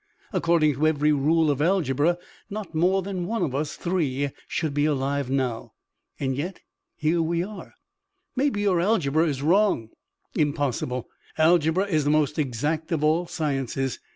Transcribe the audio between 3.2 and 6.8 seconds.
one of us three should be alive now. Yet